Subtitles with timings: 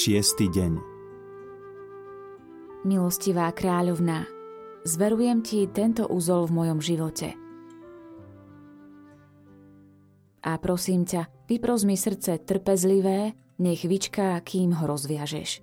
[0.00, 0.80] Šiestý deň
[2.88, 4.24] Milostivá kráľovná,
[4.88, 7.36] zverujem ti tento úzol v mojom živote.
[10.40, 15.60] A prosím ťa, vypros mi srdce trpezlivé, nech vyčká, kým ho rozviažeš.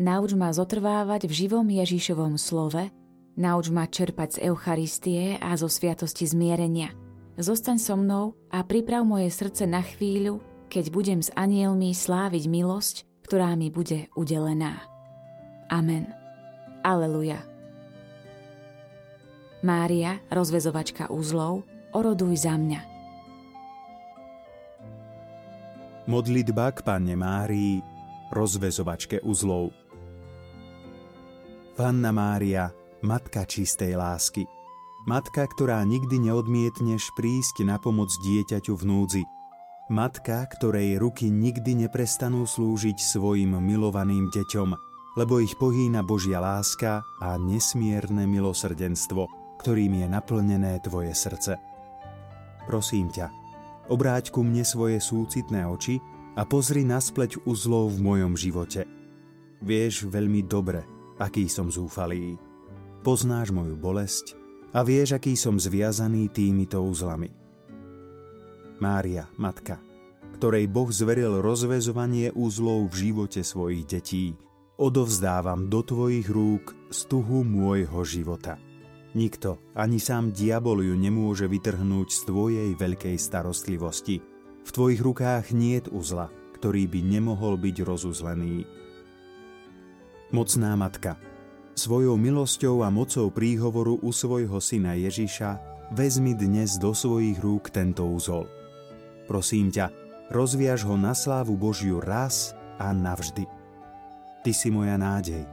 [0.00, 2.88] Nauč ma zotrvávať v živom Ježišovom slove,
[3.36, 6.96] nauč ma čerpať z Eucharistie a zo sviatosti zmierenia.
[7.36, 10.40] Zostaň so mnou a priprav moje srdce na chvíľu,
[10.72, 12.96] keď budem s anielmi sláviť milosť,
[13.28, 14.80] ktorá mi bude udelená.
[15.68, 16.08] Amen.
[16.80, 17.44] Aleluja.
[19.60, 22.80] Mária, rozvezovačka úzlov, oroduj za mňa.
[26.08, 27.84] Modlitba k Panne Márii,
[28.32, 29.76] rozvezovačke uzlov.
[31.76, 32.72] Panna Mária,
[33.04, 34.48] Matka čistej lásky.
[35.04, 39.24] Matka, ktorá nikdy neodmietneš prísť na pomoc dieťaťu v núdzi–
[39.92, 44.72] Matka, ktorej ruky nikdy neprestanú slúžiť svojim milovaným deťom,
[45.20, 49.28] lebo ich pohýna Božia láska a nesmierne milosrdenstvo,
[49.60, 51.60] ktorým je naplnené tvoje srdce.
[52.64, 53.28] Prosím ťa,
[53.92, 56.00] obráť ku mne svoje súcitné oči
[56.40, 58.88] a pozri naspleť uzlov v mojom živote.
[59.60, 60.88] Vieš veľmi dobre,
[61.20, 62.40] aký som zúfalý.
[63.04, 64.40] Poznáš moju bolesť
[64.72, 67.41] a vieš, aký som zviazaný týmito uzlami.
[68.82, 69.78] Mária, matka,
[70.34, 74.34] ktorej Boh zveril rozvezovanie úzlov v živote svojich detí,
[74.74, 78.58] odovzdávam do tvojich rúk stuhu môjho života.
[79.14, 84.18] Nikto, ani sám diabol ju nemôže vytrhnúť z tvojej veľkej starostlivosti.
[84.66, 86.26] V tvojich rukách niet uzla,
[86.58, 88.66] ktorý by nemohol byť rozuzlený.
[90.34, 91.22] Mocná matka,
[91.78, 95.62] svojou milosťou a mocou príhovoru u svojho syna Ježiša
[95.94, 98.50] vezmi dnes do svojich rúk tento úzol–
[99.32, 99.88] Prosím ťa,
[100.28, 103.48] rozviaž ho na slávu Božiu raz a navždy.
[104.44, 105.48] Ty si moja nádej.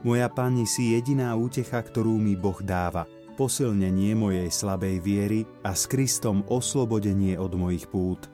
[0.00, 3.04] Moja Pani si jediná útecha, ktorú mi Boh dáva,
[3.36, 8.24] posilnenie mojej slabej viery a s Kristom oslobodenie od mojich pút.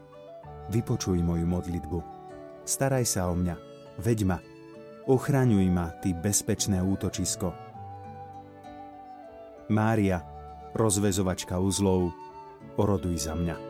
[0.70, 1.98] Vypočuj moju modlitbu.
[2.62, 3.58] Staraj sa o mňa,
[3.98, 4.38] veď ma,
[5.10, 7.50] ochraňuj ma, ty bezpečné útočisko.
[9.66, 10.22] Mária,
[10.78, 12.14] rozvezovačka uzlov,
[12.78, 13.69] oroduj za mňa.